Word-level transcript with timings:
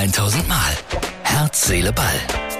1000 0.00 0.48
Mal. 0.48 0.56
Herz, 1.24 1.66
Seele, 1.66 1.92
Ball. 1.92 2.06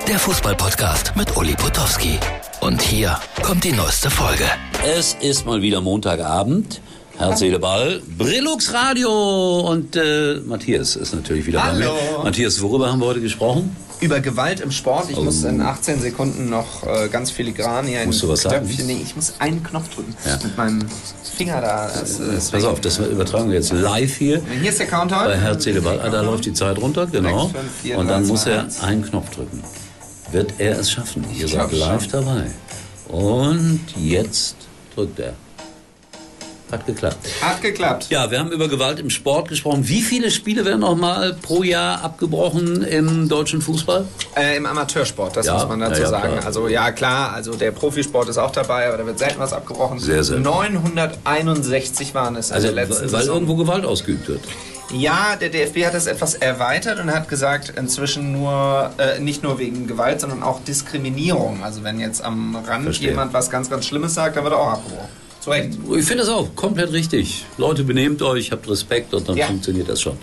Der 0.06 0.18
Fußballpodcast 0.18 1.16
mit 1.16 1.34
Uli 1.38 1.54
Potowski. 1.54 2.18
Und 2.60 2.82
hier 2.82 3.18
kommt 3.42 3.64
die 3.64 3.72
neueste 3.72 4.10
Folge. 4.10 4.44
Es 4.84 5.16
ist 5.22 5.46
mal 5.46 5.62
wieder 5.62 5.80
Montagabend. 5.80 6.82
Herz, 7.16 7.38
Seele, 7.38 7.58
Ball. 7.58 8.02
Brillux 8.18 8.74
Radio. 8.74 9.60
Und 9.60 9.96
äh, 9.96 10.34
Matthias 10.44 10.96
ist 10.96 11.14
natürlich 11.14 11.46
wieder 11.46 11.64
Hallo. 11.64 11.78
bei 11.78 12.18
mir. 12.18 12.24
Matthias, 12.24 12.60
worüber 12.60 12.92
haben 12.92 13.00
wir 13.00 13.06
heute 13.06 13.22
gesprochen? 13.22 13.74
Über 14.00 14.20
Gewalt 14.20 14.60
im 14.60 14.70
Sport. 14.70 15.10
Ich 15.10 15.16
muss 15.18 15.44
in 15.44 15.60
18 15.60 16.00
Sekunden 16.00 16.48
noch 16.48 16.86
äh, 16.86 17.08
ganz 17.08 17.30
filigran 17.30 17.86
hier 17.86 18.00
Oh. 18.02 18.06
Musst 18.06 18.22
du 18.22 18.28
was 18.28 18.40
sagen? 18.42 18.66
Nee, 18.86 19.00
ich 19.02 19.14
muss 19.14 19.34
einen 19.38 19.62
Knopf 19.62 19.88
drücken. 19.94 20.14
Ja. 20.26 20.38
Mit 20.42 20.56
meinem 20.56 20.86
Finger 21.36 21.60
da. 21.60 21.86
Das, 22.00 22.18
äh, 22.18 22.32
das 22.34 22.50
Pass 22.50 22.64
auf, 22.64 22.80
das 22.80 22.98
übertragen 22.98 23.48
wir 23.50 23.56
jetzt 23.56 23.72
live 23.72 24.16
hier. 24.16 24.40
Hier 24.60 24.70
ist 24.70 24.78
der 24.78 24.86
Countdown. 24.86 25.24
Bei 25.26 25.36
Herz, 25.36 25.64
Seele, 25.64 25.82
Ball. 25.82 26.00
Ah, 26.00 26.08
da 26.08 26.22
läuft 26.22 26.46
die 26.46 26.54
Zeit 26.54 26.78
runter, 26.78 27.06
genau. 27.06 27.48
Sechs, 27.48 27.58
fünf, 27.60 27.72
vier, 27.82 27.98
Und 27.98 28.08
dann 28.08 28.22
drei, 28.22 28.28
muss 28.28 28.42
zwei, 28.44 28.50
er 28.52 28.62
eins. 28.62 28.82
einen 28.82 29.02
Knopf 29.04 29.30
drücken. 29.30 29.62
Wird 30.32 30.54
er 30.58 30.78
es 30.78 30.90
schaffen? 30.90 31.24
Ihr 31.36 31.48
seid 31.48 31.70
live 31.72 32.02
schon. 32.02 32.12
dabei. 32.12 32.46
Und 33.08 33.80
jetzt 33.96 34.56
drückt 34.94 35.18
er. 35.18 35.34
Hat 36.70 36.86
geklappt. 36.86 37.16
Hat 37.42 37.60
geklappt. 37.62 38.06
Ja, 38.10 38.30
wir 38.30 38.38
haben 38.38 38.52
über 38.52 38.68
Gewalt 38.68 39.00
im 39.00 39.10
Sport 39.10 39.48
gesprochen. 39.48 39.88
Wie 39.88 40.02
viele 40.02 40.30
Spiele 40.30 40.64
werden 40.64 40.80
noch 40.80 40.96
mal 40.96 41.34
pro 41.42 41.62
Jahr 41.62 42.02
abgebrochen 42.04 42.82
im 42.82 43.28
deutschen 43.28 43.60
Fußball? 43.60 44.06
Äh, 44.36 44.56
Im 44.56 44.66
Amateursport, 44.66 45.36
das 45.36 45.46
Ja, 45.46 45.54
muss 45.54 45.68
man 45.68 45.80
dazu 45.80 46.02
ja, 46.02 46.08
sagen. 46.08 46.32
klar. 46.34 46.46
Also 46.46 46.68
ja 46.68 46.92
klar, 46.92 47.32
also 47.32 47.54
der 47.54 47.72
Profisport 47.72 48.28
ist 48.28 48.38
auch 48.38 48.52
dabei, 48.52 48.86
aber 48.88 48.98
da 48.98 49.06
wird 49.06 49.18
selten 49.18 49.40
was 49.40 49.52
abgebrochen. 49.52 49.98
Sehr 49.98 50.22
selten. 50.22 50.42
961 50.44 52.14
waren 52.14 52.36
es 52.36 52.50
in 52.50 52.54
Also, 52.56 52.66
der 52.68 52.76
letzten 52.76 53.02
weil 53.12 53.20
Saison. 53.20 53.34
irgendwo 53.34 53.56
Gewalt 53.56 53.84
ausgeübt 53.84 54.28
wird. 54.28 54.40
Ja, 54.92 55.36
der 55.40 55.50
DFB 55.50 55.86
hat 55.86 55.94
das 55.94 56.06
etwas 56.08 56.34
erweitert 56.34 56.98
und 56.98 57.12
hat 57.14 57.28
gesagt, 57.28 57.72
inzwischen 57.76 58.32
nur, 58.32 58.90
äh, 58.98 59.20
nicht 59.20 59.42
nur 59.44 59.58
wegen 59.60 59.86
Gewalt, 59.86 60.20
sondern 60.20 60.42
auch 60.42 60.60
Diskriminierung. 60.64 61.62
Also 61.62 61.84
wenn 61.84 62.00
jetzt 62.00 62.22
am 62.24 62.56
Rand 62.56 62.84
Verstehe. 62.84 63.10
jemand 63.10 63.32
was 63.32 63.50
ganz, 63.50 63.70
ganz 63.70 63.86
Schlimmes 63.86 64.14
sagt, 64.14 64.36
dann 64.36 64.42
wird 64.44 64.52
er 64.54 64.58
auch 64.58 64.72
abgebrochen. 64.72 65.08
Zu 65.40 65.50
Recht. 65.50 65.70
Ich 65.96 66.04
finde 66.04 66.18
das 66.18 66.28
auch 66.28 66.54
komplett 66.54 66.92
richtig. 66.92 67.46
Leute, 67.56 67.82
benehmt 67.82 68.20
euch, 68.20 68.52
habt 68.52 68.68
Respekt 68.68 69.14
und 69.14 69.26
dann 69.28 69.36
Ja. 69.38 69.46
funktioniert 69.46 69.88
das 69.88 70.00
schon. 70.00 70.18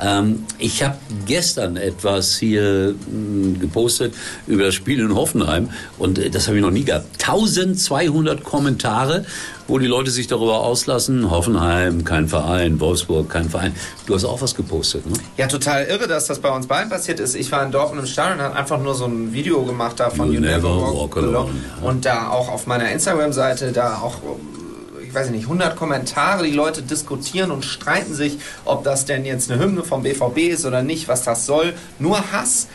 Ähm, 0.00 0.44
ich 0.58 0.82
habe 0.82 0.96
gestern 1.26 1.76
etwas 1.76 2.36
hier 2.36 2.94
mh, 3.10 3.58
gepostet 3.60 4.14
über 4.46 4.64
das 4.64 4.74
Spiel 4.74 5.00
in 5.00 5.14
Hoffenheim 5.14 5.68
und 5.98 6.18
äh, 6.18 6.30
das 6.30 6.46
habe 6.48 6.56
ich 6.56 6.62
noch 6.62 6.70
nie 6.72 6.84
gehabt. 6.84 7.06
1200 7.22 8.42
Kommentare, 8.42 9.24
wo 9.68 9.78
die 9.78 9.86
Leute 9.86 10.10
sich 10.10 10.26
darüber 10.26 10.60
auslassen. 10.60 11.30
Hoffenheim, 11.30 12.04
kein 12.04 12.28
Verein, 12.28 12.80
Wolfsburg, 12.80 13.30
kein 13.30 13.48
Verein. 13.48 13.74
Du 14.06 14.14
hast 14.14 14.24
auch 14.24 14.42
was 14.42 14.54
gepostet, 14.54 15.06
ne? 15.06 15.14
Ja, 15.36 15.46
total 15.46 15.84
irre, 15.84 16.08
dass 16.08 16.26
das 16.26 16.40
bei 16.40 16.50
uns 16.50 16.66
beiden 16.66 16.90
passiert 16.90 17.20
ist. 17.20 17.34
Ich 17.34 17.50
war 17.52 17.64
in 17.64 17.70
Dortmund 17.70 18.00
im 18.00 18.06
Stadion 18.06 18.38
und 18.38 18.44
habe 18.44 18.56
einfach 18.56 18.80
nur 18.82 18.94
so 18.94 19.06
ein 19.06 19.32
Video 19.32 19.62
gemacht 19.64 20.00
da 20.00 20.10
von 20.10 20.32
You 20.32 20.40
never 20.40 20.68
walk 20.68 21.16
alone, 21.16 21.50
ja. 21.80 21.88
Und 21.88 22.04
da 22.04 22.28
auch 22.30 22.48
auf 22.48 22.66
meiner 22.66 22.90
Instagram-Seite, 22.90 23.72
da 23.72 23.98
auch, 23.98 24.16
ich 25.14 25.20
weiß 25.20 25.30
nicht, 25.30 25.44
100 25.44 25.76
Kommentare. 25.76 26.42
Die 26.42 26.50
Leute 26.50 26.82
diskutieren 26.82 27.52
und 27.52 27.64
streiten 27.64 28.14
sich, 28.14 28.38
ob 28.64 28.82
das 28.82 29.04
denn 29.04 29.24
jetzt 29.24 29.48
eine 29.48 29.62
Hymne 29.62 29.84
vom 29.84 30.02
BVB 30.02 30.38
ist 30.38 30.66
oder 30.66 30.82
nicht, 30.82 31.06
was 31.06 31.22
das 31.22 31.46
soll. 31.46 31.72
Nur 32.00 32.32
Hass. 32.32 32.66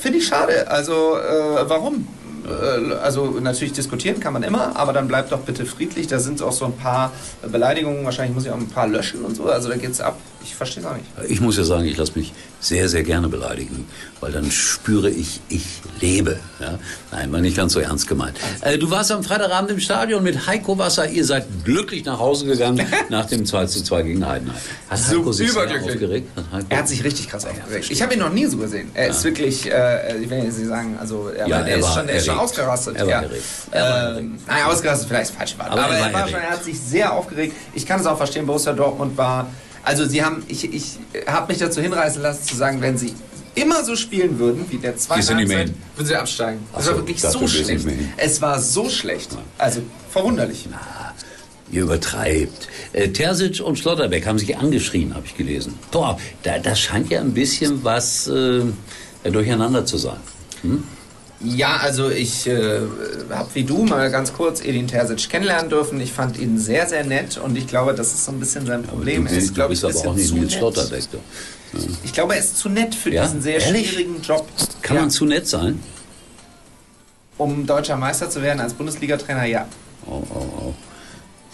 Finde 0.00 0.18
ich 0.18 0.28
schade. 0.28 0.70
Also, 0.70 1.16
äh, 1.16 1.68
warum? 1.68 2.06
Äh, 2.46 2.94
Also 2.94 3.40
natürlich 3.40 3.72
diskutieren 3.72 4.20
kann 4.20 4.32
man 4.34 4.44
immer, 4.44 4.76
aber 4.76 4.92
dann 4.92 5.08
bleibt 5.08 5.32
doch 5.32 5.40
bitte 5.40 5.66
friedlich. 5.66 6.06
Da 6.06 6.20
sind 6.20 6.40
auch 6.42 6.52
so 6.52 6.64
ein 6.64 6.76
paar 6.76 7.10
Beleidigungen, 7.50 8.04
wahrscheinlich 8.04 8.36
muss 8.36 8.44
ich 8.46 8.52
auch 8.52 8.56
ein 8.56 8.68
paar 8.68 8.86
löschen 8.86 9.24
und 9.24 9.34
so. 9.34 9.46
Also 9.46 9.68
da 9.68 9.76
geht's 9.76 10.00
ab. 10.00 10.16
Ich 10.44 10.54
verstehe 10.54 10.82
es 10.82 10.88
auch 10.88 10.94
nicht. 10.96 11.06
Ich 11.28 11.40
muss 11.40 11.56
ja 11.56 11.64
sagen, 11.64 11.84
ich 11.84 11.96
lasse 11.96 12.12
mich 12.16 12.32
sehr, 12.60 12.88
sehr 12.88 13.02
gerne 13.02 13.28
beleidigen, 13.28 13.86
weil 14.20 14.30
dann 14.32 14.50
spüre 14.50 15.10
ich, 15.10 15.40
ich 15.48 15.64
lebe. 16.00 16.38
Ja? 16.60 16.78
Nein, 17.10 17.32
war 17.32 17.40
nicht 17.40 17.56
ganz 17.56 17.72
so 17.72 17.80
ernst 17.80 18.06
gemeint. 18.08 18.36
Äh, 18.60 18.78
du 18.78 18.90
warst 18.90 19.10
am 19.10 19.24
Freitagabend 19.24 19.70
im 19.72 19.80
Stadion 19.80 20.22
mit 20.22 20.46
Heiko 20.46 20.78
Wasser. 20.78 21.08
Ihr 21.08 21.24
seid 21.24 21.46
glücklich 21.64 22.04
nach 22.04 22.18
Hause 22.18 22.46
gegangen 22.46 22.86
nach 23.08 23.26
dem 23.26 23.44
2 23.46 23.66
zu 23.66 23.82
2 23.82 24.02
gegen 24.02 24.26
Heidenheim. 24.26 24.56
Hat 24.88 24.98
So 24.98 25.18
Heiko 25.20 25.32
sich 25.32 25.48
überglücklich. 25.50 25.92
aufgeregt? 25.94 26.28
Hat 26.52 26.64
Er 26.68 26.78
hat 26.78 26.88
sich 26.88 27.02
richtig 27.02 27.28
krass 27.28 27.44
aufgeregt. 27.46 27.90
Ich 27.90 28.00
habe 28.02 28.14
ihn 28.14 28.20
noch 28.20 28.32
nie 28.32 28.46
so 28.46 28.56
gesehen. 28.58 28.90
Er 28.94 29.08
ist 29.08 29.24
wirklich, 29.24 29.70
äh, 29.70 30.18
ich 30.22 30.30
will 30.30 30.38
jetzt 30.44 30.58
nicht 30.58 30.68
sagen, 30.68 30.96
also 31.00 31.28
er, 31.28 31.48
Ja, 31.48 31.56
war, 31.58 31.66
er 31.66 31.72
er, 31.72 31.76
ist 31.78 31.84
war 31.84 31.94
schon, 31.94 32.08
er 32.08 32.16
ist 32.16 32.26
schon 32.26 32.38
ausgerastet. 32.38 32.96
Er 32.96 33.02
war 33.06 33.10
ja. 33.12 33.20
erregt. 33.22 33.42
Er 33.72 33.82
war 33.82 34.18
Ähm, 34.18 34.38
nein, 34.46 34.64
ausgerastet 34.66 35.08
vielleicht 35.08 35.30
das 35.30 35.36
falsche 35.36 35.58
Wort. 35.58 35.70
Aber 35.70 35.84
Aber, 35.84 35.94
er 35.94 36.00
war 36.00 36.08
er, 36.08 36.12
war 36.14 36.28
schon, 36.28 36.40
er 36.40 36.50
hat 36.50 36.64
sich 36.64 36.78
sehr 36.78 37.12
aufgeregt. 37.12 37.54
Ich 37.74 37.86
kann 37.86 38.00
es 38.00 38.06
auch 38.06 38.16
verstehen, 38.16 38.46
Borussia 38.46 38.72
Dortmund 38.72 39.16
war, 39.16 39.48
also 39.84 40.06
sie 40.06 40.22
haben, 40.22 40.42
ich, 40.48 40.72
ich 40.72 40.98
habe 41.26 41.52
mich 41.52 41.58
dazu 41.58 41.80
hinreißen 41.80 42.22
lassen 42.22 42.44
zu 42.44 42.56
sagen, 42.56 42.80
wenn 42.80 42.96
sie 42.96 43.14
immer 43.54 43.84
so 43.84 43.96
spielen 43.96 44.38
würden, 44.38 44.64
wie 44.70 44.78
der 44.78 44.96
zweite 44.96 45.34
Halbzeit, 45.34 45.72
würden 45.96 46.06
sie 46.06 46.14
absteigen. 46.14 46.60
Es 46.76 46.84
so, 46.84 46.90
war 46.90 46.98
wirklich 46.98 47.20
so 47.20 47.46
schlecht. 47.46 47.86
Es 48.16 48.40
war 48.40 48.58
so 48.60 48.88
schlecht. 48.88 49.30
Also 49.58 49.82
verwunderlich. 50.10 50.68
Ihr 51.70 51.82
übertreibt. 51.82 52.68
Äh, 52.92 53.08
Terzic 53.08 53.60
und 53.60 53.78
Schlotterbeck 53.78 54.26
haben 54.26 54.38
sich 54.38 54.56
angeschrien, 54.56 55.14
habe 55.14 55.26
ich 55.26 55.36
gelesen. 55.36 55.78
Boah, 55.90 56.18
da, 56.42 56.58
das 56.58 56.80
scheint 56.80 57.10
ja 57.10 57.20
ein 57.20 57.32
bisschen 57.32 57.82
was 57.82 58.28
äh, 58.28 58.62
durcheinander 59.24 59.84
zu 59.86 59.96
sein. 59.96 60.20
Ja, 61.44 61.76
also 61.78 62.08
ich 62.10 62.46
äh, 62.46 62.80
habe 63.30 63.48
wie 63.54 63.64
du 63.64 63.84
mal 63.84 64.10
ganz 64.10 64.32
kurz 64.32 64.60
Edin 64.64 64.86
Terzic 64.86 65.28
kennenlernen 65.28 65.70
dürfen. 65.70 66.00
Ich 66.00 66.12
fand 66.12 66.38
ihn 66.38 66.58
sehr, 66.58 66.86
sehr 66.88 67.04
nett 67.04 67.36
und 67.38 67.56
ich 67.56 67.66
glaube, 67.66 67.94
das 67.94 68.12
ist 68.12 68.24
so 68.24 68.32
ein 68.32 68.38
bisschen 68.40 68.64
sein 68.66 68.82
Problem. 68.84 69.24
du, 69.26 69.32
er 69.32 69.38
ist, 69.38 69.54
glaube 69.54 69.74
ich, 69.74 69.84
aber 69.84 69.92
ein 69.92 70.06
auch 70.08 70.14
nicht 70.14 70.34
nett. 70.34 70.52
Schlotterbeck. 70.52 71.04
Du. 71.10 71.18
Ich 72.04 72.12
glaube, 72.12 72.34
er 72.34 72.40
ist 72.40 72.58
zu 72.58 72.68
nett 72.68 72.94
für 72.94 73.10
Ja? 73.10 73.24
diesen 73.24 73.42
sehr 73.42 73.58
Ehrlich? 73.60 73.88
schwierigen 73.90 74.20
Job. 74.22 74.46
Kann 74.82 74.96
ja. 74.96 75.02
man 75.02 75.10
zu 75.10 75.24
nett 75.24 75.48
sein? 75.48 75.80
Um 77.38 77.66
deutscher 77.66 77.96
Meister 77.96 78.28
zu 78.30 78.42
werden 78.42 78.60
als 78.60 78.74
Bundesliga-Trainer, 78.74 79.44
ja. 79.46 79.66
Oh, 80.06 80.22
oh, 80.30 80.44
oh. 80.60 80.74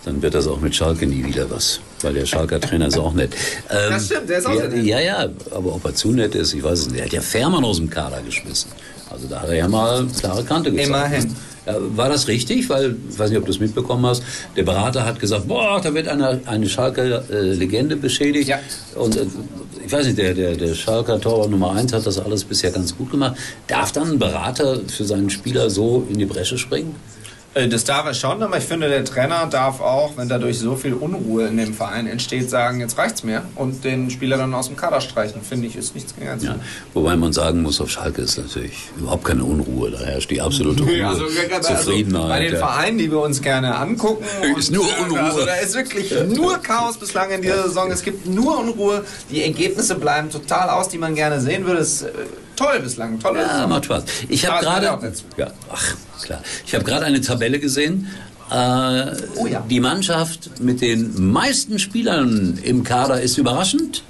Dann 0.05 0.21
wird 0.23 0.35
das 0.35 0.47
auch 0.47 0.61
mit 0.61 0.75
Schalke 0.75 1.07
nie 1.07 1.25
wieder 1.25 1.51
was, 1.51 1.81
weil 2.03 2.15
der 2.15 2.27
Schalker 2.27 2.61
Trainer 2.61 2.89
ist 2.89 2.99
auch 2.99 3.13
nett. 3.15 3.33
Ähm, 3.71 3.91
Das 3.91 4.07
stimmt, 4.07 4.29
der 4.29 4.39
ist 4.39 4.47
auch 4.47 4.55
ja, 4.55 4.69
nett. 4.69 4.85
Ja, 4.85 5.01
ja, 5.01 5.29
aber 5.51 5.75
ob 5.75 5.85
er 5.85 5.95
zu 5.95 6.13
nett 6.13 6.35
ist, 6.35 6.53
ich 6.55 6.63
weiß 6.63 6.79
es 6.81 6.87
nicht. 6.91 7.01
Er 7.01 7.07
hat 7.07 7.13
ja 7.13 7.21
Fährmann 7.21 7.65
aus 7.65 7.77
dem 7.79 7.89
Kader 7.91 8.21
geschmissen. 8.23 8.71
Also 9.11 9.27
da 9.29 9.41
hat 9.41 9.49
er 9.49 9.57
ja 9.57 9.69
mal 9.69 10.07
klare 10.19 10.45
Kante 10.45 10.71
gezeigt. 10.71 10.89
Immerhin. 10.89 11.37
War 11.97 12.09
das 12.09 12.29
richtig? 12.29 12.69
Weil, 12.71 12.97
ich 13.11 13.19
weiß 13.19 13.31
nicht, 13.31 13.39
ob 13.39 13.45
du 13.45 13.51
es 13.51 13.61
mitbekommen 13.61 14.07
hast, 14.07 14.23
der 14.57 14.63
Berater 14.63 15.05
hat 15.05 15.21
gesagt, 15.21 15.49
boah, 15.49 15.81
da 15.83 15.93
wird 15.93 16.09
eine, 16.09 16.41
eine 16.47 16.69
Schalker 16.69 17.29
äh, 17.31 17.53
Legende 17.53 17.97
beschädigt. 17.97 18.49
Ja. 18.49 18.59
Und 18.95 19.17
äh, 19.17 19.27
ich 19.85 19.93
weiß 19.93 20.07
nicht, 20.07 20.19
der, 20.19 20.35
der, 20.35 20.57
der 20.57 20.75
Schalker 20.75 21.21
Torwart 21.21 21.51
Nummer 21.51 21.73
1 21.73 21.93
hat 21.93 22.07
das 22.07 22.19
alles 22.19 22.45
bisher 22.45 22.71
ganz 22.71 22.97
gut 22.97 23.11
gemacht. 23.11 23.37
Darf 23.67 23.93
dann 23.93 24.13
ein 24.13 24.19
Berater 24.19 24.81
für 24.87 25.05
seinen 25.05 25.31
Spieler 25.31 25.69
so 25.69 26.07
in 26.09 26.19
die 26.19 26.27
Bresche 26.27 26.57
springen? 26.57 26.95
Äh, 27.59 27.69
Das 27.69 27.85
darf 27.85 28.07
er 28.07 28.15
schon, 28.15 28.43
aber 28.43 28.59
ich 28.59 28.65
finde, 28.65 28.89
der 28.89 29.05
Trainer 29.05 29.47
darf 29.51 29.81
auch, 29.81 30.17
wenn 30.17 30.29
dadurch 30.29 30.59
so 30.59 30.77
viel 30.77 30.95
Unruhe 30.95 31.47
in 31.49 31.57
dem 31.57 31.75
Verein 31.75 32.07
entsteht, 32.07 32.49
sagen, 32.49 32.81
jetzt 32.81 32.97
reicht's 32.99 33.25
mir 33.25 33.43
und 33.57 33.83
den 33.85 34.11
Spieler 34.11 34.37
dann 34.37 34.55
aus 34.55 34.69
dem 34.69 34.77
Kader 34.77 35.01
streichen. 35.01 35.43
Finde 35.43 35.67
ich, 35.67 35.77
ist 35.77 35.95
nichts 35.95 36.15
gegen 36.15 36.41
Ja, 36.41 36.55
wobei 36.95 37.17
man 37.17 37.33
sagen 37.33 37.63
muss, 37.63 37.81
auf 37.81 37.91
Schalke 37.91 38.23
ist 38.23 38.39
natürlich 38.39 38.91
überhaupt 38.99 39.25
keine 39.25 39.45
Unruhe. 39.45 39.91
Da 39.91 39.99
herrscht 40.01 40.31
die 40.31 40.41
absolute 40.41 40.83
Ruhe, 40.85 40.97
Ja, 40.99 41.09
also, 41.11 41.25
also 41.25 41.75
Zufriedenheit. 41.75 42.29
bei 42.29 42.41
den 42.41 42.53
ja. 42.53 42.59
Vereinen, 42.59 42.99
die 42.99 43.11
wir 43.11 43.21
uns 43.21 43.43
gerne 43.43 43.75
angucken. 43.75 44.25
Ist 44.57 44.71
nur 44.71 44.87
Unruhe. 45.03 45.21
Also, 45.21 45.45
da 45.45 45.55
ist 45.57 45.75
wirklich 45.75 46.13
nur 46.29 46.59
Chaos 46.59 46.97
bislang 46.97 47.31
in 47.31 47.43
dieser 47.43 47.65
Saison. 47.65 47.91
Es 47.91 48.03
gibt 48.03 48.27
nur 48.27 48.59
Unruhe. 48.59 49.05
Die 49.31 49.43
Ergebnisse 49.43 49.95
bleiben 49.97 50.31
total 50.31 50.71
aus, 50.71 50.89
die 50.89 50.99
man 50.99 51.15
gerne 51.15 51.41
sehen 51.41 51.65
würde. 51.67 51.81
Es 51.81 52.03
äh, 52.03 52.11
toll 52.59 52.81
bislang. 52.81 53.19
Tolle 53.21 53.41
Ja, 53.41 53.67
macht 53.67 53.85
Spaß. 53.87 54.05
Ich 54.29 54.45
habe 54.47 54.57
es 54.57 54.65
gehört 54.65 55.01
gerade, 55.01 55.13
ja, 55.37 55.51
ach 55.71 55.97
klar, 56.23 56.43
ich 56.67 56.75
habe 56.75 56.85
gerade 56.85 57.05
eine 57.07 57.21
Tabelle 57.21 57.59
gesehen. 57.59 58.09
Äh, 58.51 59.13
Oh 59.37 59.47
ja. 59.47 59.61
Die 59.69 59.81
Mannschaft 59.81 60.61
mit 60.61 60.81
den 60.81 61.31
meisten 61.33 61.79
Spielern 61.79 62.59
im 62.63 62.83
Kader 62.83 63.21
ist 63.21 63.37
überraschend. 63.39 64.03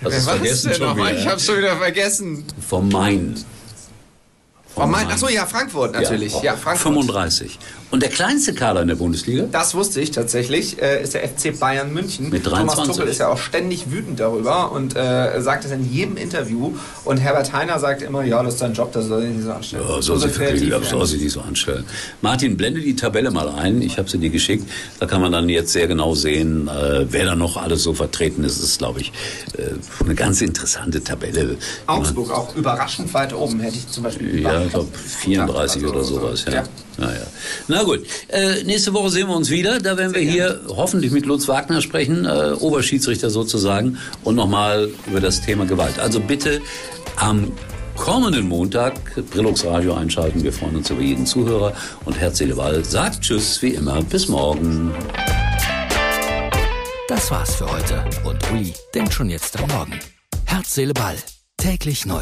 Du's 0.00 0.12
war 0.12 0.12
das 0.12 0.24
vergessen 0.24 0.70
denn 0.72 0.80
nochmal? 0.82 1.14
Ich 1.16 1.24
ja? 1.24 1.30
hab's 1.32 1.46
schon 1.46 1.58
wieder 1.58 1.76
vergessen. 1.76 2.44
Vom 2.68 2.88
Main. 2.90 3.34
Oh 4.76 4.86
mein, 4.86 5.06
achso, 5.08 5.28
ja, 5.28 5.46
Frankfurt 5.46 5.92
natürlich. 5.92 6.32
Ja, 6.42 6.56
Frankfurt. 6.56 6.92
35. 6.92 7.58
Und 7.90 8.02
der 8.02 8.10
kleinste 8.10 8.54
Kader 8.54 8.82
in 8.82 8.88
der 8.88 8.96
Bundesliga? 8.96 9.44
Das 9.52 9.76
wusste 9.76 10.00
ich 10.00 10.10
tatsächlich, 10.10 10.82
äh, 10.82 11.00
ist 11.00 11.14
der 11.14 11.28
FC 11.28 11.56
Bayern 11.56 11.92
München. 11.92 12.28
Mit 12.28 12.42
Thomas 12.42 12.74
23. 12.74 12.96
Tuchel 12.96 13.08
ist 13.08 13.18
ja 13.18 13.28
auch 13.28 13.38
ständig 13.38 13.88
wütend 13.92 14.18
darüber 14.18 14.72
und 14.72 14.96
äh, 14.96 15.40
sagt 15.40 15.64
es 15.64 15.70
in 15.70 15.88
jedem 15.92 16.16
Interview. 16.16 16.72
Und 17.04 17.18
Herbert 17.18 17.52
Heiner 17.52 17.78
sagt 17.78 18.02
immer, 18.02 18.24
ja, 18.24 18.42
das 18.42 18.54
ist 18.54 18.62
dein 18.62 18.72
Job, 18.72 18.90
das 18.92 19.06
soll 19.06 19.22
sich 19.22 19.30
nicht 19.30 19.44
so 19.44 19.52
anstellen. 19.52 19.84
Ja, 19.88 20.02
soll 20.02 20.18
sich 20.18 20.32
kreativ 20.32 20.54
wirklich, 20.54 20.70
werden. 20.72 20.84
soll 20.90 21.06
sich 21.06 21.22
nicht 21.22 21.32
so 21.32 21.40
anstellen. 21.40 21.84
Martin, 22.20 22.56
blende 22.56 22.80
die 22.80 22.96
Tabelle 22.96 23.30
mal 23.30 23.48
ein. 23.48 23.80
Ich 23.80 23.96
habe 23.96 24.10
sie 24.10 24.18
dir 24.18 24.30
geschickt. 24.30 24.68
Da 24.98 25.06
kann 25.06 25.20
man 25.20 25.30
dann 25.30 25.48
jetzt 25.48 25.72
sehr 25.72 25.86
genau 25.86 26.16
sehen, 26.16 26.66
äh, 26.66 27.06
wer 27.08 27.26
da 27.26 27.36
noch 27.36 27.56
alles 27.56 27.84
so 27.84 27.94
vertreten 27.94 28.42
ist. 28.42 28.58
Das 28.58 28.64
ist, 28.64 28.78
glaube 28.78 29.02
ich, 29.02 29.12
äh, 29.56 29.70
eine 30.04 30.16
ganz 30.16 30.40
interessante 30.40 31.00
Tabelle. 31.04 31.58
Augsburg 31.86 32.32
auch 32.32 32.56
überraschend 32.56 33.14
weit 33.14 33.32
oben, 33.32 33.60
hätte 33.60 33.76
ich 33.76 33.88
zum 33.88 34.02
Beispiel. 34.02 34.42
Ja. 34.42 34.63
Ich 34.66 34.72
glaube 34.72 34.88
34 34.96 35.84
oder 35.84 36.04
sowas. 36.04 36.44
Ja. 36.46 36.52
Ja. 36.52 36.64
Naja. 36.96 37.26
Na 37.68 37.82
gut. 37.82 38.06
Äh, 38.28 38.62
nächste 38.64 38.92
Woche 38.92 39.10
sehen 39.10 39.28
wir 39.28 39.36
uns 39.36 39.50
wieder. 39.50 39.80
Da 39.80 39.96
werden 39.96 40.14
wir 40.14 40.22
hier 40.22 40.60
hoffentlich 40.68 41.12
mit 41.12 41.26
Lutz 41.26 41.48
Wagner 41.48 41.80
sprechen, 41.80 42.24
äh, 42.24 42.52
Oberschiedsrichter 42.58 43.30
sozusagen, 43.30 43.98
und 44.22 44.36
nochmal 44.36 44.90
über 45.06 45.20
das 45.20 45.40
Thema 45.40 45.66
Gewalt. 45.66 45.98
Also 45.98 46.20
bitte 46.20 46.60
am 47.16 47.52
kommenden 47.96 48.48
Montag 48.48 48.94
Brillux 49.30 49.64
Radio 49.64 49.94
einschalten. 49.94 50.42
Wir 50.42 50.52
freuen 50.52 50.76
uns 50.76 50.90
über 50.90 51.00
jeden 51.00 51.26
Zuhörer. 51.26 51.72
Und 52.04 52.18
Herz, 52.18 52.38
Seele, 52.38 52.56
Ball 52.56 52.84
sagt 52.84 53.22
Tschüss 53.22 53.62
wie 53.62 53.70
immer. 53.70 54.02
Bis 54.02 54.28
morgen. 54.28 54.92
Das 57.08 57.30
war's 57.30 57.56
für 57.56 57.70
heute. 57.70 58.04
Und 58.24 58.38
Uli 58.50 58.72
denkt 58.94 59.12
schon 59.12 59.30
jetzt 59.30 59.58
am 59.60 59.68
Morgen. 59.68 59.98
Herz, 60.46 60.74
Seele, 60.74 60.94
Ball. 60.94 61.16
Täglich 61.56 62.04
neu. 62.06 62.20